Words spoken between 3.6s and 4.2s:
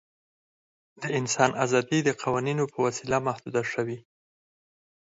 شوې.